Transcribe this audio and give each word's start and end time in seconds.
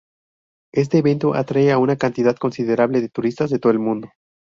Este 0.73 0.97
evento 0.97 1.35
atrae 1.35 1.71
a 1.71 1.77
una 1.77 1.95
cantidad 1.95 2.35
considerable 2.35 3.01
de 3.01 3.09
turistas 3.09 3.51
de 3.51 3.59
todo 3.59 3.71
el 3.71 3.77
mundo. 3.77 4.09